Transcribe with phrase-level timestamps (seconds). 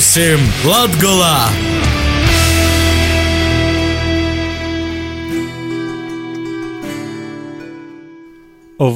[0.00, 1.34] Būsim Latgolā!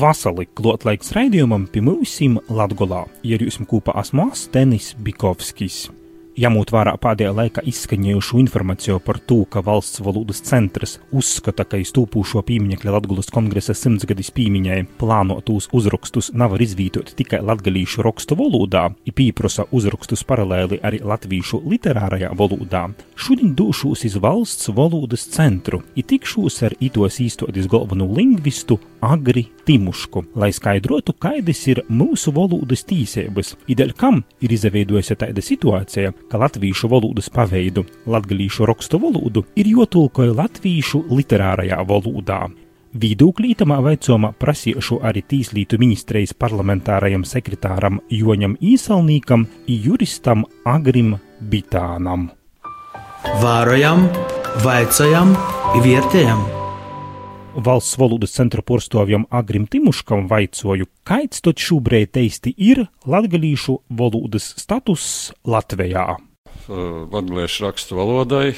[0.01, 2.15] Vasarī klotlaiks raidījumam pie mums
[2.49, 3.03] Latgolā.
[3.21, 5.91] Ir jūs kopā esmu Stenis Bikovskis.
[6.35, 12.41] Ņemot vērā pēdējā laikā izskanējušo informāciju par to, ka valsts valodas centrs uzskata, ka iztūpūšo
[12.49, 19.69] pieminekļa Latvijas kongresa simtsgadis piemiņai plānotos uzrakstus nevar izvietot tikai latgalīšu rakstu valodā, ir pieprasa
[19.71, 22.89] uzrakstus paralēli arī latviešu literārajā valodā.
[23.15, 30.25] Šodien došos iz valsts valodas centru, ir tikšos ar itos īstotis galveno lingvistu Agri Timušku,
[30.35, 36.91] lai skaidrotu, kādas ir mūsu valodas tīsības, ideļ kam ir izveidojusi tāda situācija, ka latviešu
[36.93, 42.47] valodas paveidu, latgalīšu rakstu valodu, ir jotulkoja latviešu literārajā valodā.
[42.95, 52.29] Viedokļi itamā veicumā prasījušu arī Tīslītu ministrijas parlamentārajam sekretāram Joņam Īsalnīkam un juristam Agrim Bitānam.
[53.43, 54.07] Vārojam,
[54.63, 55.35] vaicājam,
[55.83, 56.64] vietējam!
[57.57, 65.07] Valsts valodas centra porstovjam Agrim Timuškam vaicoju, kāds tad šobrīd teisti ir latgalīšu valodas status
[65.47, 66.17] Latvijā?
[66.67, 68.55] Latviešu rakstu valodai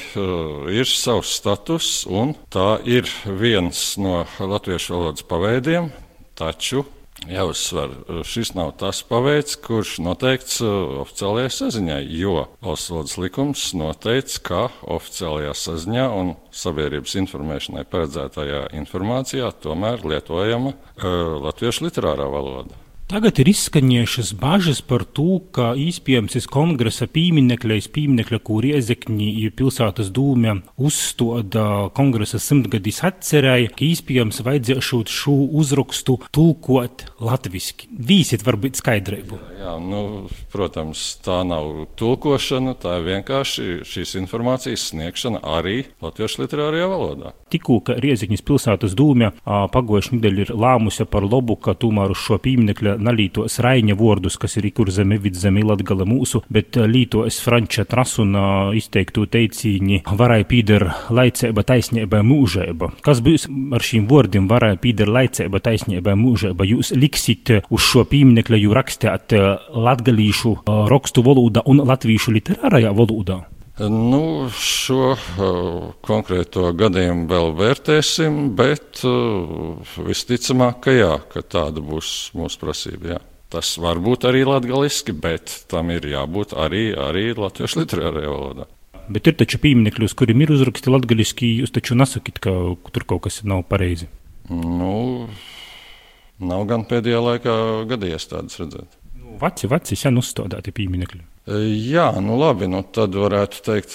[0.73, 5.91] ir savs status, un tā ir viens no latviešu valodas paveidiem,
[6.39, 6.87] taču
[7.27, 7.95] Jāuzsver,
[8.27, 14.63] šis nav tas paveids, kurš noteikts uh, oficiālajai saziņai, jo valodas likums noteica, ka
[14.97, 22.86] oficiālajā saziņā un sabiedrības informēšanai paredzētajā informācijā tomēr lietojama uh, latviešu literārā valoda.
[23.07, 30.57] Tagad ir izskanējušas bažas par to, ka īspējams kongresa pieminekļa, pieminekļa, kur iezekņi pilsētas dūmē
[30.75, 37.87] uzstoda kongresa simtgadis atcerēja, ka īspējams vajadzēšot šo uzrakstu tulkot latviski.
[37.95, 39.39] Vīsiet varbūt skaidrību.
[39.61, 46.91] Jā, nu, protams, tā nav tulkošana, tā ir vienkārši šīs informācijas sniegšana arī latviešu literārajā
[46.91, 47.33] valodā.
[47.55, 52.43] Tikko, ka Riezikņas pilsētas dūmē pagojuši nedēļu ir lāmusi par lobu, ka tomēr uz šo
[52.43, 57.87] pieminekļa nalītos raiņa vārdus, kas ir ikur zemi, vidzemi, latgala mūsu, bet eh, lītos franča
[57.89, 62.93] trasuna izteiktu teicīņi varēja pīder laicēba, taisnība, mūžēba.
[63.07, 66.69] Kas būs ar šīm vārdiem varēja pīder laicēba, taisnība, mūžēba?
[66.69, 69.51] Jūs liksit uz šo pieminekļu, jūs rakstāt eh,
[69.89, 73.45] latgalīšu eh, rakstu valodā un latviešu literārajā valodā?
[73.77, 82.31] Nu, šo uh, konkrēto gadījumu vēl vērtēsim, bet uh, visticamāk, ka jā, ka tāda būs
[82.39, 83.11] mūsu prasība.
[83.11, 83.19] Jā.
[83.53, 88.67] Tas var būt arī latviešu, bet tam ir jābūt arī, arī latviešu literārajā valodā.
[89.13, 92.57] Bet ir taču pieminekļi, uz kuriem ir uzrakstīti latviešu, jūs taču nesakāt, ka
[92.97, 94.09] tur kaut kas nav pareizi.
[94.49, 95.29] Nu,
[96.41, 97.61] nav gan pēdējā laikā
[97.93, 99.01] gadījies tādas redzēt.
[99.21, 101.27] Nu, veci, veci, sen uzstādīti pieminekļi.
[101.47, 103.93] Jā, nu labi, nu tad varētu teikt,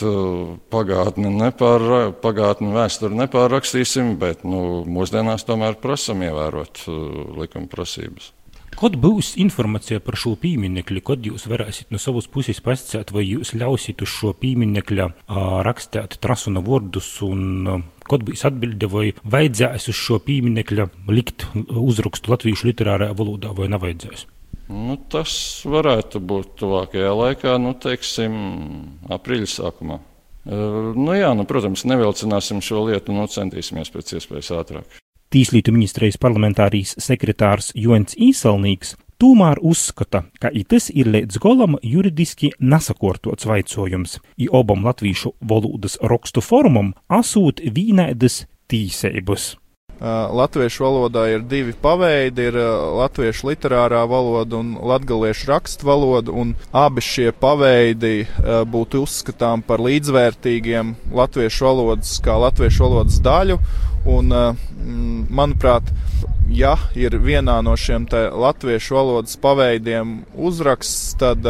[0.72, 6.86] pagātni, nepār, pagātni vēsturi nepārrakstīsim, bet nu, mūsdienās tomēr prasam ievērot
[7.36, 8.32] likuma prasības.
[8.80, 13.52] Kad būs informācija par šo pieminekli, kad jūs varēsiet no savas puses pasakāt, vai jūs
[13.60, 15.10] ļausiet uz šo pieminekļa
[15.68, 22.72] rakstīt trasuna vārdus, un kad būs atbilde, vai vajadzēs uz šo pieminekļa likt uzrakstu latviešu
[22.72, 24.30] literārajā valodā vai nevajadzēs?
[24.72, 25.34] Nu, tas
[25.68, 28.34] varētu būt tuvākajā laikā, nu, teiksim,
[29.12, 30.00] aprīļa sākumā.
[30.42, 35.00] Uh, nu, jā, nu, protams, nevilcināsim šo lietu, nu, centīsimies pēc iespējas ātrāk.
[35.32, 43.46] Tīslītu ministrijas parlamentārijas sekretārs Jons Īsalnīgs tomēr uzskata, ka tas ir līdz golam juridiski nesakortots
[43.46, 49.61] vaicojums, i obam latviešu valodas rakstu formam asūt vienādas tīsības.
[50.02, 52.56] Latviešu valodā ir divi paveidi- ir
[52.98, 60.96] latviešu literārā valoda un latgaliešu rakstu valoda, un abi šie paveidi būtu uzskatām par līdzvērtīgiem
[61.14, 63.60] latviešu valodas kā latviešu valodas daļu,
[64.06, 64.34] un,
[65.30, 65.84] manuprāt,
[66.50, 71.46] ja ir vienā no šiem latviešu valodas paveidiem uzraksts, tad,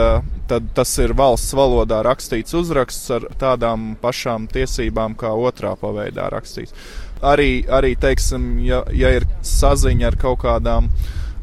[0.51, 6.75] tad tas ir valsts valodā rakstīts uzraksts ar tādām pašām tiesībām kā otrā paveidā rakstīts
[7.21, 10.89] arī, arī teiksim, ja, ja ir saziņa ar kaut kādām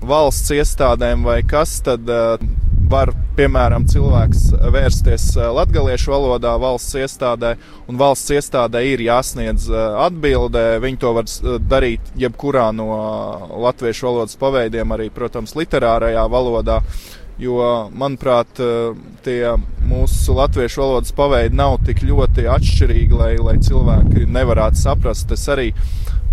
[0.05, 2.39] valsts iestādēm vai kas, tad uh,
[2.89, 7.55] var, piemēram, cilvēks vērsties uh, latviešu valodā valsts iestādē,
[7.91, 10.79] un valsts iestādē ir jāsniedz uh, atbildē.
[10.83, 11.29] Viņi to var
[11.69, 12.89] darīt jebkurā no
[13.67, 16.81] latviešu valodas paveidiem, arī, protams, literārajā valodā.
[17.39, 18.59] Jo, manuprāt,
[19.23, 19.53] tie
[19.87, 25.31] mūsu latviešu valodas paveidi nav tik ļoti atšķirīgi, lai, lai cilvēki nevarētu saprast.
[25.37, 25.69] Es arī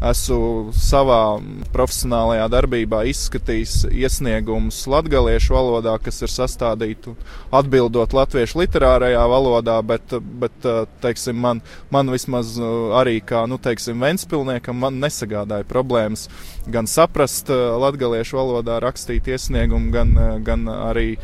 [0.03, 1.37] esmu savā
[1.73, 7.15] profesionālajā darbībā izskatījis iesniegumus latviešu valodā, kas ir sastādīti
[7.55, 10.67] atbildot latviešu literārajā valodā, bet, bet
[11.03, 11.61] teiksim, man,
[11.93, 12.55] man vismaz
[12.99, 16.27] arī kā nu, teiksim, Ventspilniekam nesagādāja problēmas
[16.71, 20.13] gan saprast latviešu valodā rakstīt iesniegumu, gan,
[20.45, 21.15] gan arī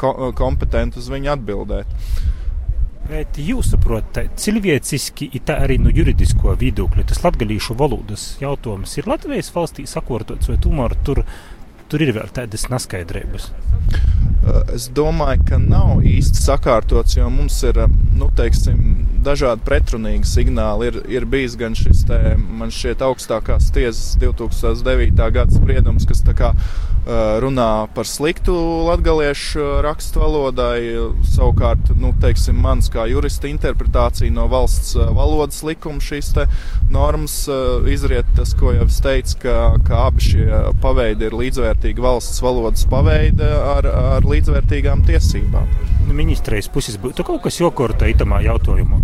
[0.00, 1.98] ko, kompetentu uz viņu atbildēt.
[3.08, 9.50] Bet jūs saprotat, cilvēciski, tā arī no juridisko viedokļa, tas latgadījušu valodas jautājums ir Latvijas
[9.54, 11.24] valstī sakārtots, vai tomēr tur,
[11.90, 13.50] tur ir vēl tādas neskaidrības?
[14.72, 17.82] Es domāju, ka nav īsti sakārtots, jo mums ir
[18.16, 18.78] nu, teiksim,
[19.24, 20.88] dažādi pretrunīgi signāli.
[20.90, 25.12] Ir, ir bijis gan šis, te, man šķiet, augstākās tiesas 2009.
[25.34, 26.54] gada spriedums, kas kā,
[27.06, 28.54] runā par sliktu
[28.86, 30.80] latviešu rakstu valodai.
[31.32, 36.32] Savukārt, nu, teiksim, mans kā jurista interpretācija no valsts valodas likuma šīs
[36.90, 37.42] normas
[37.90, 39.56] izriet tas, ko jau es teicu, ka,
[39.86, 45.68] ka abi šie paveidi ir līdzvērtīgi valsts valodas paveidi ar, ar līdzvērtīgām tiesībām.
[46.06, 49.00] Nu, ministrijas puses būtu kaut kas jokorta itamā jautājumā.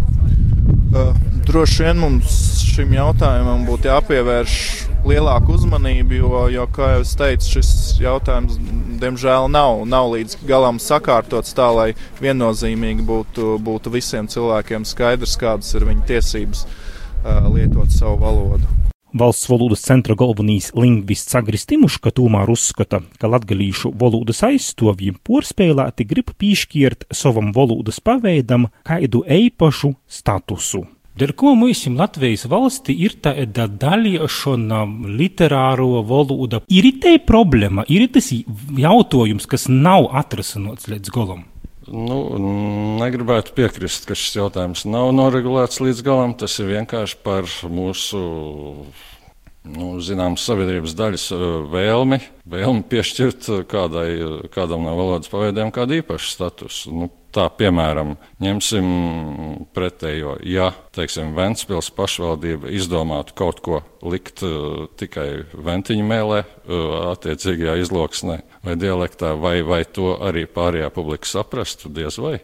[1.47, 2.37] Droši vien mums
[2.73, 4.61] šim jautājumam būtu jāpievērš
[5.07, 7.71] lielāka uzmanība, jo, jo, kā jau es teicu, šis
[8.03, 8.59] jautājums
[9.01, 11.89] diemžēl nav, nav līdz galam sakārtots tā, lai
[12.23, 18.77] viennozīmīgi būtu, būtu visiem cilvēkiem skaidrs, kādas ir viņu tiesības uh, lietot savu valodu.
[19.17, 26.35] Valsts valodas centra galvenais lingvists Agris Timuška tomēr uzskata, ka latgalīšu valodas aizstāvji porspēlēti grib
[26.37, 30.85] pīšķirt savam valodas paveidam kaidu eipašu statusu.
[31.17, 34.83] Dēļ ko mums Latvijas valstī ir tāda daļiešana
[35.17, 36.61] literāro valoda?
[36.69, 38.29] Ir tā problēma, ir tas
[38.77, 41.47] jautājums, kas nav atrasināts līdz galam.
[41.87, 42.19] Nu,
[43.01, 46.37] negribētu piekrist, ka šis jautājums nav noregulēts līdz galam.
[46.37, 48.21] Tas ir vienkārši par mūsu
[49.73, 54.09] nu, zināmas sabiedrības daļas uh, vēlmi, vēlmi piešķirt kādai,
[54.53, 56.93] kādam no valodas paveidiem kādu īpašu statusu.
[56.93, 58.87] Nu, Tā, piemēram, ņemsim
[59.77, 60.39] pretējo.
[60.49, 68.41] Ja, teiksim, Ventspils pašvaldība izdomātu kaut ko likt uh, tikai ventiņu mēlē, uh, attiecīgajā izloksnē
[68.65, 72.39] vai dialektā, vai, vai to arī pārējā publika saprastu, diez vai.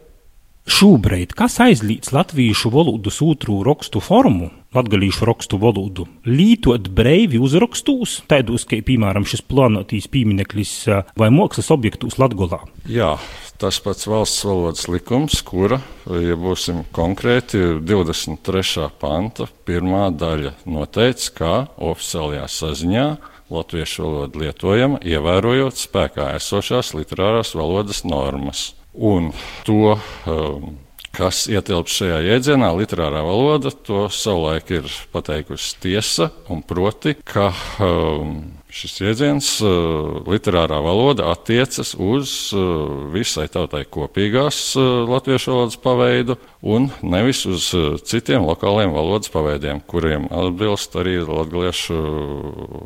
[0.63, 8.63] Šobrīd, kas aizliedz latviešu valodas otru rakstu formu, latgalīšu rakstu valodu, lītot brīvi uzrakstos, tādos,
[8.69, 10.71] kā piemēram šis plānotīs piemineklis
[11.19, 12.61] vai mākslas objektos Latgolā?
[12.87, 13.17] Jā,
[13.61, 18.89] tas pats valsts valodas likums, kura, ja būsim konkrēti, 23.
[19.01, 23.07] panta pirmā daļa noteica, kā oficiālajā saziņā
[23.53, 28.71] latviešu valoda lietojama, ievērojot spēkā esošās literārās valodas normas.
[28.93, 29.31] Un
[29.65, 29.95] to
[30.29, 30.73] um,
[31.13, 37.51] kas ietilpst šajā jēdzienā, literārā valoda, to savulaik ir pateikusi tiesa, un proti, ka
[37.83, 38.37] um,
[38.73, 46.37] šis jēdziens, uh, literārā valoda, attiecas uz uh, visai tautai kopīgās uh, latviešu valodas paveidu,
[46.61, 47.69] un nevis uz
[48.09, 52.01] citiem lokāliem valodas paveidiem, kuriem atbilst arī latviešu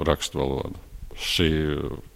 [0.08, 0.88] rakstu valoda
[1.18, 1.50] šī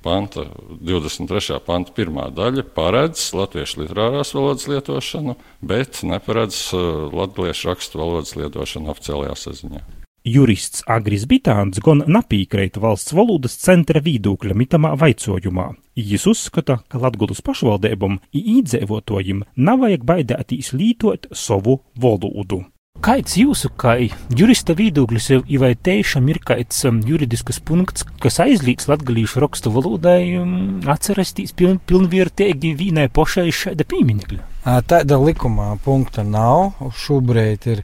[0.05, 1.57] panta, 23.
[1.65, 6.67] panta pirmā daļa paredz latviešu literārās valodas lietošanu, bet neparedz
[7.09, 10.00] latviešu rakstu valodas lietošanu oficiālajā saziņā.
[10.21, 15.71] Jurists Agris Bitāns gan napīkreit valsts valodas centra viedokļa mitamā vaicojumā.
[15.97, 22.61] Jis uzskata, ka Latgulas pašvaldībam i īdzēvotojim nav vajag baidētīs lītot savu valodu.
[23.01, 23.95] Kāds jūsu, kā
[24.37, 30.51] jurista viedoklis, vai tiešām ir kāds um, juridisks punkts, kas aizliedz latgalīšu rakstu valodai um,
[30.85, 34.45] atcerēties piln, pilnvērtīgi vienai pošai šāda pieminekļa?
[34.85, 36.75] Tāda likumā punkta nav.
[37.01, 37.81] Šobrīd ir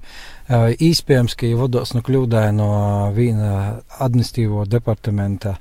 [0.85, 2.69] iespējams, ka vados no kļūdāja no
[3.15, 3.51] viena
[3.97, 5.55] administratīvo departamenta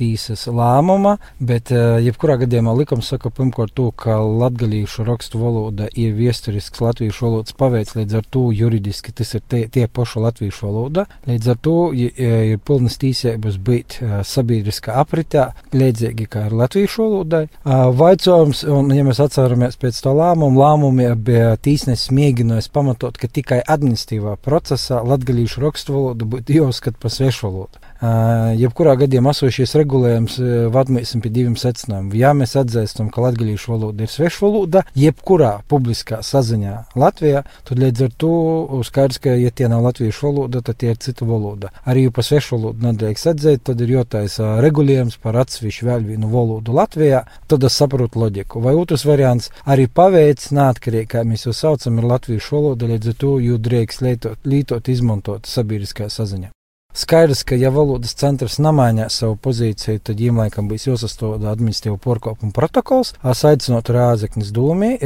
[0.00, 6.14] tiesas lēmuma, bet uh, jebkurā gadījumā likums saka pirmkārt to, ka latgalīšu rakstu valoda ir
[6.16, 11.06] viesturisks latviešu valodas paveids, līdz ar to juridiski tas ir tie, tie paši latviešu valoda,
[11.28, 17.44] līdz ar to ir pilnas tīsības būt uh, sabiedriskā apritē, līdzīgi kā ir latviešu valodai.
[17.64, 23.28] Uh, vaicojums, un ja mēs atceramies pēc to lēmumu, lēmumi bija tīsnesis mēģinājis pamatot, ka
[23.28, 27.89] tikai administratīvā procesā latgalīšu rakstu valodu būtu jāuzskata par svešu valodu.
[28.00, 30.38] Jebkurā gadījumā esošies regulējums
[30.72, 32.14] vadmēsim pie diviem secinājumiem.
[32.16, 38.14] Ja mēs atzīstam, ka latviešu valoda ir svešvaloda, jebkurā publiskā saziņā Latvijā, tad līdz ar
[38.16, 38.30] to
[38.88, 41.72] skaidrs, ka, ja tie nav latviešu valoda, tad tie ir cita valoda.
[41.84, 46.76] Arī ja pa svešvalodu nedrīkst atzīt, tad ir jātaisa regulējums par atsevišķu vēl vienu valodu
[46.76, 48.62] Latvijā, tad es saprotu loģiku.
[48.64, 53.20] Vai otrs variants arī paveids, neatkarīgi, kā mēs jau saucam, ir latviešu valoda, līdz ar
[53.20, 56.54] to jū drīkst lietot, lietot izmantot sabiedriskā saziņā.
[56.92, 62.50] Skaidrs, ka, ja valodas centrs nemainīs savu pozīciju, tad viņam laikam būs jāsastāda administratīva porkopuma
[62.56, 63.12] protokols.
[63.22, 64.96] Es aicinātu Rāzeknis dūmi,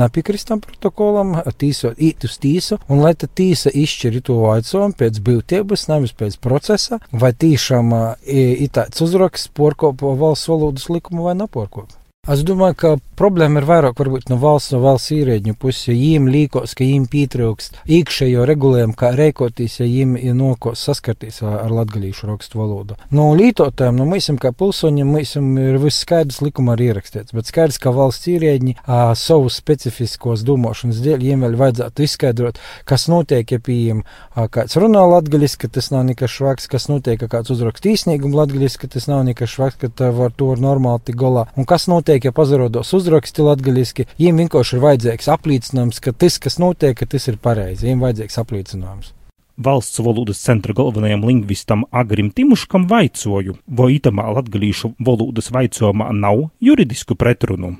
[0.00, 5.20] nepiekrist tam protokolam, tīsot īt uz tīsu, un lai tad tīsa izšķir to aicojumu pēc
[5.28, 7.92] būtības, nevis pēc procesa, vai tīšām
[8.24, 11.92] ir tāds uzraksts porkopa valsts valodas likumu vai neporkopa.
[12.28, 16.26] Es domāju, ka problēma ir vairāk varbūt no valsts, no valsts īrēģņu puses, jo viņiem
[16.28, 22.28] līkos, ka viņiem pietrūkst iekšējo regulējumu, kā rēkoties, ja viņiem ir nokos saskarties ar latgalīšu
[22.28, 22.98] rakstu valodu.
[23.16, 27.80] No lītotājiem, no mums, kā pilsoņiem, mums ir viss skaidrs likuma arī ierakstīts, bet skaidrs,
[27.80, 28.76] ka valsts īrēģņi
[29.16, 34.04] savus specifiskos domāšanas dēļ viņiem vēl vajadzētu izskaidrot, kas notiek, ja pieejam
[34.52, 38.84] kāds runā latgaļiski, ka tas nav nekas švaks, kas notiek, ka kāds uzrakst īsnīgumu latgaļiski,
[38.84, 41.48] ka tas nav nekas švaks, ka var to normāli tik galā.
[41.56, 42.17] Un kas notiek?
[42.18, 47.06] Notiek, ja pazarodos uzraksti latgaļiski, viņiem vienkārši ir vajadzīgs apliecinājums, ka tas, kas notiek, ka
[47.06, 47.86] tas ir pareizi.
[47.86, 49.14] Viņiem vajadzīgs apliecinājums.
[49.58, 57.16] Valsts valodas centra galvenajam lingvistam Agrim Timuškam vaicoju, vai itamā latgalīšu valodas vaicojumā nav juridisku
[57.16, 57.76] pretrunu.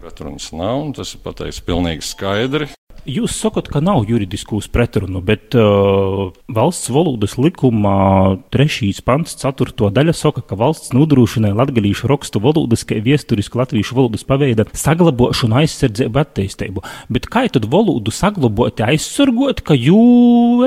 [0.00, 2.70] Pretrunas nav, un tas ir pateicis pilnīgi skaidri.
[3.06, 8.90] Jūs sakat, ka nav juridiskus pretrunu, bet uh, valsts valodas likumā 3.
[9.06, 9.90] pants 4.
[9.94, 16.24] daļa saka, ka valsts nodrošina latgalīšu rakstu valodas, kā viesturisku latviešu valodas paveida saglabošanu, aizsardzību,
[16.24, 16.84] attīstību.
[17.12, 20.02] Bet kā tad valodu saglabāt, aizsargot, ka jū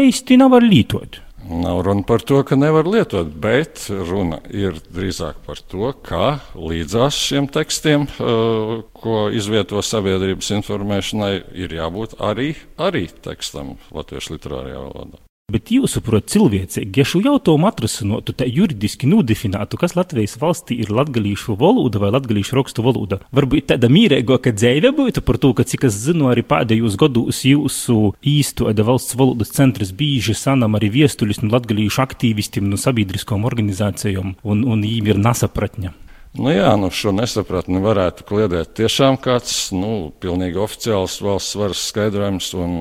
[0.01, 1.19] īsti nevar lietot?
[1.51, 7.17] Nav runa par to, ka nevar lietot, bet runa ir drīzāk par to, kā līdzās
[7.20, 15.22] šiem tekstiem, uh, ko izvieto sabiedrības informēšanai, ir jābūt arī, arī tekstam latviešu literārajā valodā.
[15.51, 20.93] Bet jūs saprotat, cilvēcīgi, ja šo jautājumu atrisinātu, tā juridiski nodefinētu, kas Latvijas valstī ir
[20.96, 25.89] latgalīšu valoda vai latgalīšu rakstu valoda, varbūt tāda mīrīgāka dzīve būtu par to, ka, cik
[25.89, 31.51] es zinu, arī pēdējos gados jūsu īstoda valsts valodas centrs bieži sanam arī viestuļus no
[31.58, 36.00] latgalīšu aktīvistiem, no sabiedriskām organizācijām, un, un viņiem ir nesapratņa.
[36.31, 42.53] Nu jā, nu šo nesapratni varētu kliedēt tiešām kāds nu, pilnīgi oficiāls valsts varas skaidrojums,
[42.55, 42.71] un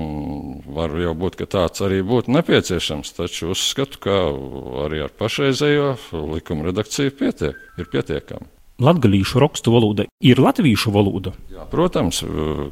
[0.70, 3.10] var jau būt, ka tāds arī būtu nepieciešams.
[3.18, 4.20] Taču uzskatu, ka
[4.86, 5.90] arī ar pašreizējo
[6.30, 8.46] likuma redakciju pietiek, ir pietiekami.
[8.80, 11.34] Latviešu rakstu valoda ir latviešu valoda.
[11.50, 12.22] Jā, protams,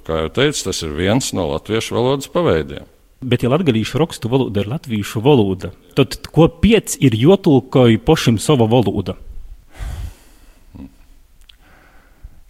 [0.07, 2.87] kā jau teicu, tas ir viens no latviešu valodas paveidiem.
[3.19, 8.71] Bet, ja latviešu rakstu valoda ir latviešu valoda, tad ko pieci ir jotulkoji pašam sava
[8.71, 9.19] valoda?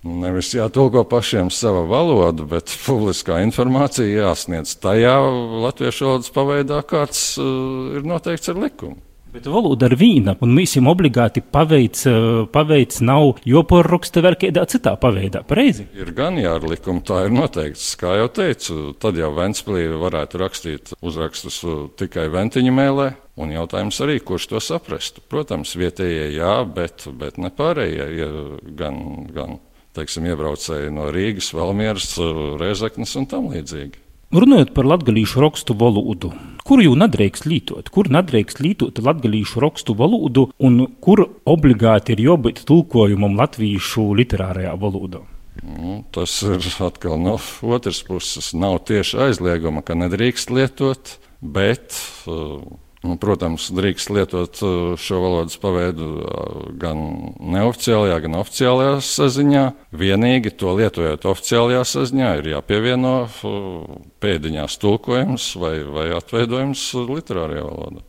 [0.06, 5.16] Nevis jātulko pašiem sava valoda, bet publiskā informācija jāsniedz tajā
[5.64, 9.00] latviešu valodas paveidā, kāds uh, ir noteikts ar likumu.
[9.28, 14.94] Bet valoda ir vīna, un jums obligāti paveic, uh, paveic nav joporraksta vēl kādā citā
[15.02, 15.42] paveidā.
[15.50, 15.90] Pareizi?
[15.98, 17.90] Ir gan jā, ar likumu tā ir noteikts.
[17.98, 21.64] Kā jau teicu, tad jau Ventspilī varētu rakstīt uzrakstus
[21.98, 23.12] tikai ventiņu mēlē.
[23.38, 25.26] Un jautājums arī, kurš to saprastu?
[25.30, 28.30] Protams, vietējie jā, bet, bet ne pārējie.
[28.78, 29.02] Gan,
[29.34, 29.58] gan
[29.98, 32.14] teiksim, iebraucēji no Rīgas, Valmieras,
[32.60, 34.04] Rezeknes un tam līdzīgi.
[34.28, 36.34] Runājot par latviešu rakstu valodu,
[36.68, 42.60] kur jau nedrīkst lietot, kur nedrīkst lietot latviešu rakstu valodu un kur obligāti ir jābūt
[42.68, 45.22] tulkojumam latviešu literārajā valodā?
[45.64, 48.52] Nu, tas ir atkal no otras puses.
[48.52, 51.96] Nav tieši aizlieguma, ka nedrīkst lietot, bet
[52.28, 52.60] uh,
[53.06, 56.98] Nu, protams, drīkst lietot uh, šo valodas paveidu uh, gan
[57.38, 59.64] neoficiālajā, gan oficiālajā saziņā.
[60.00, 68.04] Vienīgi to lietojot oficiālajā saziņā, ir jāpievieno uh, pēdiņās tulkojums vai, vai atveidojums literārajā valodā.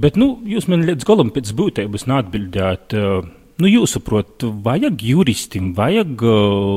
[0.00, 2.94] Bet nu, jūs man līdz galam pēc būtības neatbildējāt.
[3.60, 6.22] Nu, Jūsuprāt, vajag juristam, vajag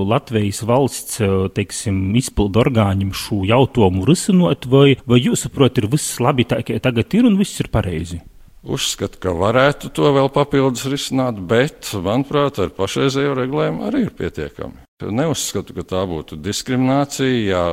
[0.10, 1.22] Latvijas valsts
[1.56, 7.16] teiksim, izpildu orgāņiem šo jautājumu risinot, vai, vai jūsuprāt, ir viss labi tā, kā tagad
[7.16, 8.20] ir un viss ir pareizi?
[8.64, 14.84] Uzskatu, ka varētu to vēl papildus risināt, bet, manuprāt, ar pašreizējo regulējumu arī ir pietiekami.
[15.04, 17.64] Neuzskatu, ka tā būtu diskriminācija, ja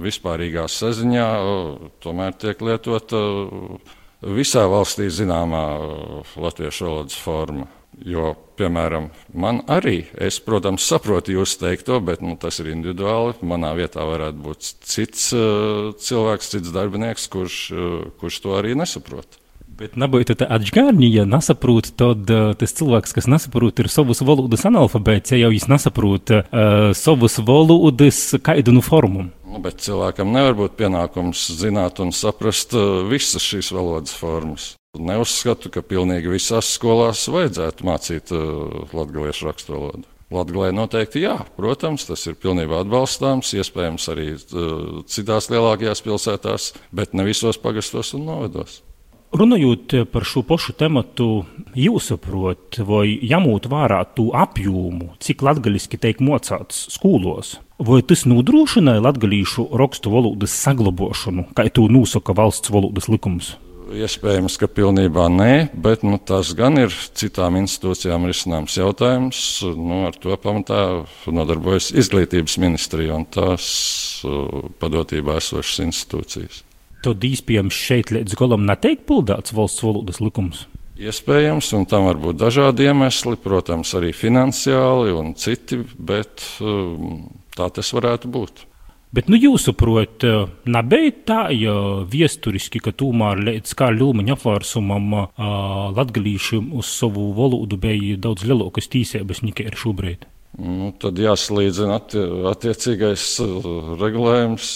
[0.00, 1.28] vispārīgā saziņā
[2.04, 3.22] tomēr tiek lietota
[4.24, 5.64] visā valstī zināmā
[6.40, 7.68] latviešu valodas forma.
[8.04, 13.38] Jo, piemēram, man arī, es, protams, saprotu jūsu teikto, bet nu, tas ir individuāli.
[13.48, 19.40] Manā vietā varētu būt cits uh, cilvēks, cits darbinieks, kurš, uh, kurš to arī nesaprot.
[19.74, 24.68] Bet nebūtu tā atgādni, ja nesaprot, tad uh, tas cilvēks, kas nesaprot, ir savas valodas
[24.68, 29.30] analfabēts, ja jau viņš nesaprot uh, savas valodas kādu nu formu.
[29.48, 34.74] Nu, bet cilvēkam nevar būt pienākums zināt un saprast uh, visas šīs valodas formas.
[34.94, 40.08] Neuzskatu, ka pilnīgi visās skolās vajadzētu mācīt uh, latviešu raksturvalodu.
[40.34, 47.14] Latvijā noteikti jā, protams, tas ir pilnībā atbalstāms, iespējams arī uh, citās lielākajās pilsētās, bet
[47.14, 48.80] ne visos pagastos un novados.
[49.34, 51.26] Runājot par šo pašu tematu,
[51.74, 59.02] jūs saprotat, vai ņemot vērā to apjomu, cik latviešu tiek mocīts skolos, vai tas nodrošināja
[59.02, 63.56] latviešu rakstu valodas saglabāšanu, kā to nosaka valsts valodas likums?
[63.94, 69.38] Iespējams, ka pilnībā nē, bet nu, tas gan ir citām institūcijām risināms jautājums.
[69.62, 70.80] Nu, ar to pamatā
[71.30, 73.66] nodarbojas izglītības ministrija un tās
[74.26, 76.62] uh, padotībā esošas institūcijas.
[77.04, 80.64] Tad iespējams šeit līdz galam netiek pildīts valsts valodas likums.
[80.94, 87.66] Iespējams, un tam var būt dažādi iemesli, protams, arī finansiāli un citi, bet um, tā
[87.74, 88.62] tas varētu būt.
[89.14, 90.24] Bet, nu, jūs saprotat,
[90.66, 91.74] nebija tā, ja
[92.10, 95.12] viesturiski, ka tomēr līdz kā Lūmaņa apvērsumam
[95.94, 100.26] latgalīšiem uz savu valodu bija daudz lielākas tīsības nekā ir šobrīd.
[100.54, 104.68] Nu, tad jāsalīdzina attie, attiecīgais uh, regulējums,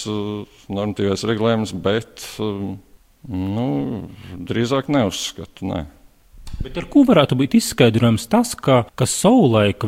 [0.75, 3.69] normatīvais regulējums, bet nu,
[4.49, 5.69] drīzāk neuzskatu.
[5.71, 5.85] Ne.
[6.59, 9.85] Bet ar ko varētu būt izskaidrojams tas, ka, ka savulaik,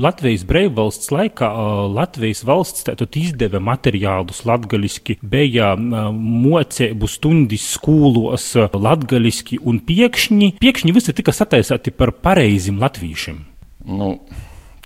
[0.00, 1.50] Latvijas brīvvalsts laikā,
[1.92, 2.88] Latvijas valsts
[3.20, 12.14] izdeva materiālus latgaliski, bija mocēbu stundas skolos latgaliski, un piekšņi, piekšņi visi tika sataisāti par
[12.24, 13.40] pareizim latviešiem?
[13.86, 14.16] Nu.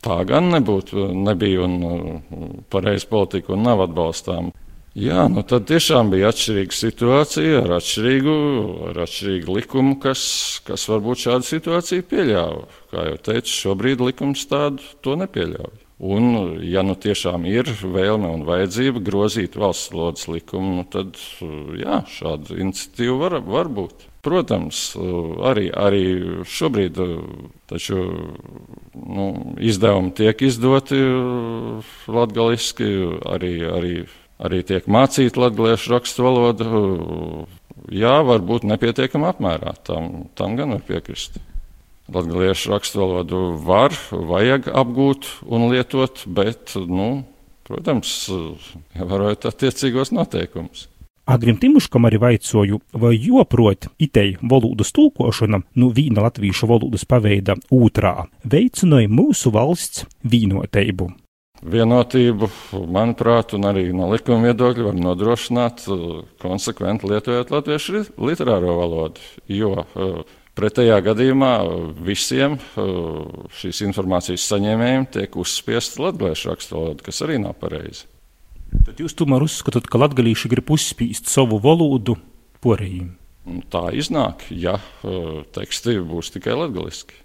[0.00, 2.22] Tā gan nebūtu, nebija un
[2.72, 4.48] pareiza politika un nav atbalstām.
[4.98, 8.32] Jā, nu tad tiešām bija atšķirīga situācija ar atšķirīgu,
[8.88, 10.22] ar atšķirīgu likumu, kas,
[10.66, 12.64] kas varbūt šādu situāciju pieļāva.
[12.90, 15.78] Kā jau teicu, šobrīd likums tādu to nepieļauj.
[16.00, 21.18] Un, ja nu tiešām ir vēlme un vajadzība grozīt valsts valodas likumu, nu tad
[21.78, 24.08] jā, šāda iniciatīva var, var būt.
[24.24, 24.80] Protams,
[25.48, 26.04] arī, arī
[26.50, 26.98] šobrīd
[27.70, 28.00] taču,
[28.96, 30.98] nu, izdevumi tiek izdoti
[32.10, 32.90] latviešu,
[33.28, 33.94] arī, arī,
[34.40, 36.66] arī tiek mācīta latviešu rakstu valoda.
[37.90, 39.74] Jā, varbūt nepietiekamā apmērā.
[39.86, 41.40] Tam, tam gan var piekrist.
[42.10, 47.10] Latviešu rakstu valodu var, vajag apgūt un lietot, bet, nu,
[47.68, 48.14] protams,
[48.98, 50.88] ievērojot attiecīgos noteikumus.
[51.30, 58.24] Agrim Timuškam arī vaicoju, vai joprot itei valodas tulkošana no vīna latviešu valodas paveida otrā
[58.42, 61.06] veicināja mūsu valsts vīnotību.
[61.60, 62.46] Vienotību,
[62.88, 69.20] manuprāt, un arī no likuma viedokļa var nodrošināt uh, konsekventi lietojot latviešu literāro valodu.
[69.44, 70.22] Jo uh,
[70.56, 71.52] pretējā gadījumā
[72.00, 78.08] visiem uh, šīs informācijas saņēmējiem tiek uzspiesta latviešu raksturvaloda, kas arī nav pareizi.
[78.86, 82.16] Tad jūs tomēr uzskatāt, ka latgadījuši grib uzspīst savu valodu
[82.64, 83.18] porējiem?
[83.68, 84.78] Tā iznāk, ja
[85.56, 87.16] teksti būs tikai latgaliski.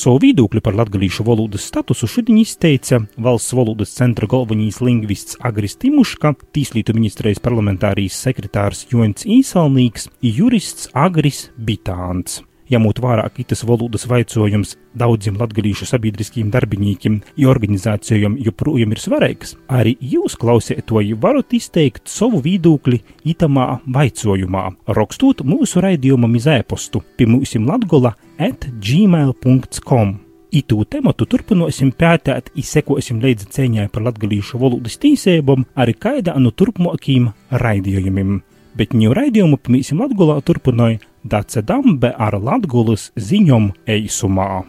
[0.00, 6.32] Savu viedokli par latviešu valodas statusu šodien izteica valsts valodas centra galvenais lingvists Agris Timuška,
[6.56, 14.76] Tīslietu ministrijas parlamentārijas sekretārs Joņs Īsalnīgs un jurists Agris Bitāns ņemot vērā kitas valodas vaicojums
[14.98, 22.40] daudziem latgadījušu sabiedriskiem darbiniekiem un organizācijām joprojām ir svarīgs, arī jūs, klausētoji, varat izteikt savu
[22.44, 24.64] viedokli itamā vaicojumā,
[24.96, 30.18] rakstot mūsu raidījumam iz e-postu pie mūsim latgola at gmail.com.
[30.50, 37.28] Itu tematu turpināsim pētīt, izsekosim līdzi cīņai par latgadījušu valodas tīsībām arī kādā no turpmākajiem
[37.62, 38.40] raidījumiem.
[38.74, 44.62] Bet ņēmu raidījumu pamīsim Latgulā turpināja Dace Dambe ar Latgulas ziņom eisumā.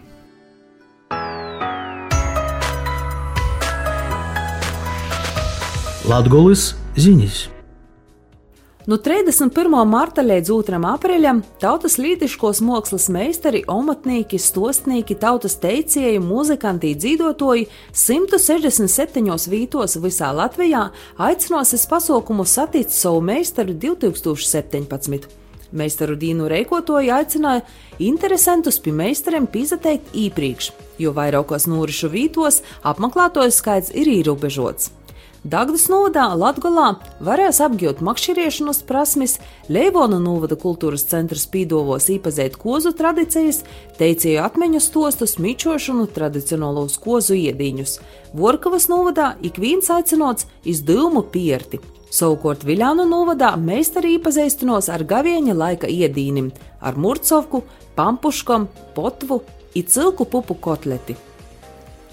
[6.11, 7.39] Latgulas ziņas.
[8.83, 9.71] No 31.
[9.87, 10.83] marta līdz 2.
[10.91, 20.89] aprīļam tautas lītiškos mākslas meistari, omatnieki, stostnieki, tautas teicēji, muzikanti, dzīvotoji 167 vītos visā Latvijā
[21.15, 25.40] aicināsies pasaukumu satikt savu meistaru 2017.
[25.71, 27.65] Meistaru Dīnu Reikotoju aicināja
[27.99, 34.91] interesantus pie meistariem pīzateikt īpriekš, jo vairākos norišu vītos apmeklētoju skaits ir ierobežots.
[35.41, 39.39] Dagdas novadā Latgolā varēs apgūt makšķeriešanas prasmes,
[39.73, 43.63] Leivona novada kultūras centrs pīdovos īpazēt kozu tradīcijas,
[43.97, 47.95] teicēju atmiņu stostus, mičošanu, tradicionālos kozu iedīņus.
[48.37, 51.81] Vorkavas novadā ik viens aicinots izdilmu pierti.
[52.11, 56.49] Savukārt Viļānu novadā meistari iepazīstinos ar gavieņa laika iedīnim,
[56.83, 57.63] ar murcovku,
[57.95, 59.39] pampuškam, potvu,
[59.73, 61.15] it cilku pupu kotleti.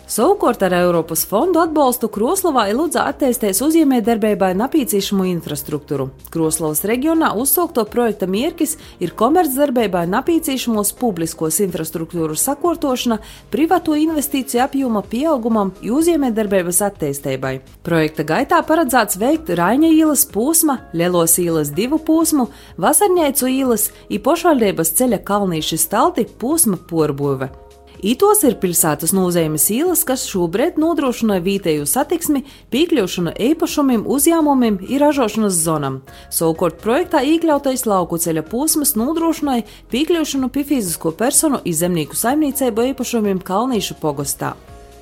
[0.09, 6.07] Savukārt ar Eiropas fondu atbalstu Kroslavā ir lūdza attīstīties uzņēmējdarbībai napīcīšamu infrastruktūru.
[6.33, 8.73] Kroslavas reģionā uzsākto projekta mērķis
[9.05, 13.21] ir komercdarbībai napīcīšamos publiskos infrastruktūras sakārtošana,
[13.53, 17.55] privāto investīciju apjoma pieaugumam un uzņēmējdarbības attīstībai.
[17.85, 22.49] Projekta gaitā paredzēts veikt Raņa ielas posma, Lielos ielas divu posmu,
[22.81, 27.53] Vasarņēcu ielas un pašvaldības ceļa Kalnīšas stalti posma porbūve.
[27.99, 35.59] Itos ir pilsētas nozīmes ielas, kas šobrīd nodrošina vietēju satiksmi, piekļūšanu īpašumiem, uzņēmumiem un ražošanas
[35.65, 35.97] zonām.
[36.31, 43.99] Savukārt projektā iekļautais lauku ceļa posms nodrošināja piekļūšanu pie fizisko personu izzemnieku saimniecību īpašumiem Kalnīšu
[43.99, 44.55] pogostā.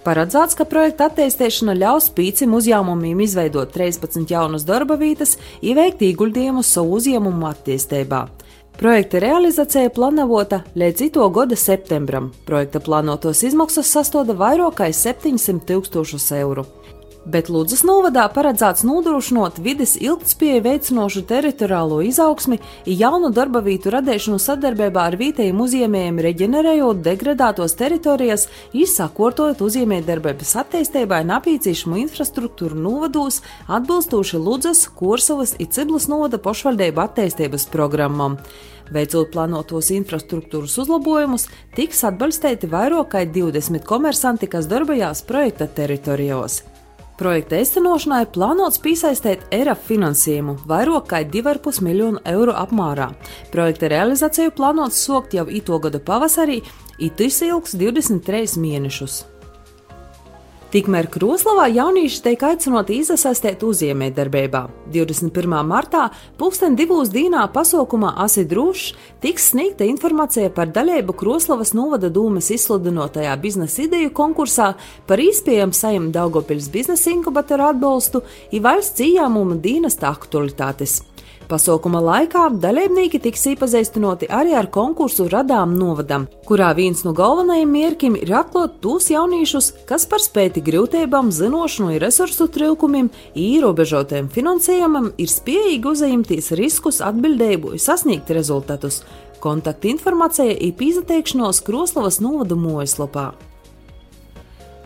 [0.07, 6.97] Paredzēts, ka projekta attīstīšana ļaus pīcim uzņēmumiem izveidot 13 jaunas darba vietas, ieveikt ieguldījumus savu
[7.01, 8.25] uzņēmumu attīstībā.
[8.77, 12.27] Projekta realizācija plānota līdz cito gada septembram.
[12.45, 16.67] Projekta plānotos izmaksas sastāda vairāk kā 700 tūkstošus eiro
[17.27, 25.07] bet Lūdzes novadā paredzēts nodrošinot vides ilgtspēju veicinošu teritoriālo izaugsmi, jaunu darba vietu radīšanu sadarbībā
[25.11, 35.57] ar vietējiem uzņēmējiem, reģenerējot degradētos teritorijas, izsakotojot uzņēmējdarbības attīstībai napīcīšanu infrastruktūru novados, atbilstoši Lūdzes, Korsavas
[35.59, 38.39] un Ciblas novada pašvaldību attīstības programmam.
[38.93, 46.63] Veicot plānotos infrastruktūras uzlabojumus, tiks atbalstīti vairāk kā 20 komersanti, kas darbojās projekta teritorijos.
[47.17, 53.07] Projekta īstenošanai plānots piesaistīt ERAF finansējumu vairāk kā 2,5 miljonu eiro apmērā.
[53.55, 56.61] Projekta realizāciju plānots sokt jau ito gada pavasarī,
[56.99, 59.36] it tas ilgs 23 mēnešus.
[60.67, 64.65] Tikmēr Kroslavā jaunieši tiek aicināti iesaistīt uzņēmējdarbībā.
[64.91, 65.55] 21.
[65.63, 66.09] martā,
[66.41, 68.89] pulksten divos dienā pasaukumā Asi Drūšs
[69.23, 74.73] tiks sniegta informācija par daļēbu Kroslavas novada dūmes izsludinotajā biznesa ideju konkursā
[75.07, 80.99] par iespējamu saimnu Daugopils biznesa inkubatoru atbalstu un valsts ieņēmuma dienesta aktualitātes.
[81.47, 88.17] Pasaukuma laikā dalībnieki tiks iepazīstināti arī ar konkursu Radām novadam, kurā viens no galvenajiem mērķiem
[88.19, 95.31] ir atklāt tos jauniešus, kas par spēti grūtībām, zinošanu un resursu trūkumiem, ierobežotiem finansējumam ir
[95.31, 99.05] spējīgi uzņemties riskus, atbildību un sasniegt rezultātus.
[99.39, 103.31] Kontaktinformācija ir pīzateikšanos Kroslavas novada mājaslapā.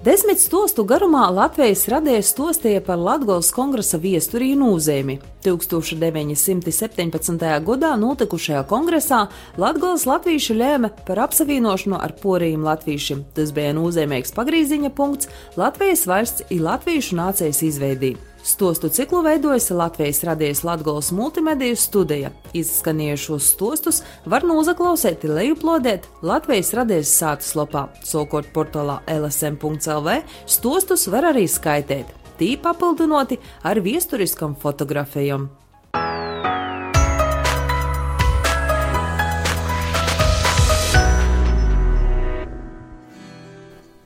[0.00, 5.18] Desmit stostu garumā Latvijas radījis stostīja par Latvijas kongresa viesturī nūzēmi.
[5.44, 7.44] 1917.
[7.66, 9.18] gadā notikušajā kongresā
[9.60, 13.26] Latvijas latvieši lēma par apsavienošanu ar porījiem latviešiem.
[13.36, 15.28] Tas bija nozīmīgs pagrīziņa punkts
[15.60, 18.29] Latvijas valsts un latviešu nācijas izveidībā.
[18.42, 22.30] Stostu ciklu veidojas Latvijas radijas Latvijas multimediju studija.
[22.56, 30.20] Izskanējušos stostus var nozaklausīt, lejuplodēt Latvijas radijas sātas lapā, sokot portālā lsm.lv.
[30.46, 32.08] Stostus var arī skaitīt,
[32.40, 35.50] tī papildinoti ar viesturiskam fotografijam.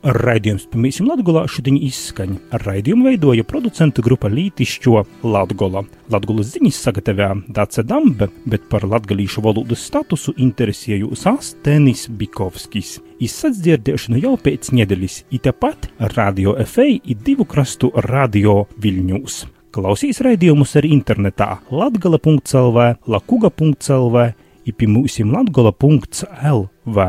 [0.05, 2.35] Raidījums Pamīsim Latgolā šodien izskaņa.
[2.53, 5.81] Ar raidījumu veidoja producentu grupa Lītišķo Latgola.
[6.13, 12.99] Latgolas ziņas sagatavoja Dāce Dambe, bet par latgalīšu valodas statusu interesējos Astenis Bikovskis.
[13.25, 15.89] Izsats dzirdēšanu jau pēc nedēļas, it tepat
[16.19, 19.41] Radio FA ir divu krastu radio Viļņūs.
[19.73, 24.33] Klausīs raidījumus arī internetā latgala.lv, lakuga.lv,
[24.69, 27.09] ipimūsim latgala.lv.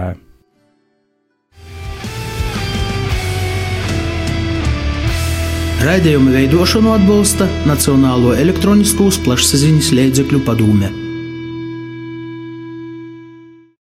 [5.84, 11.05] Raidījumu veidošanu atbalsta Nacionālo elektroniskos plašsaziņas līdzekļu padome.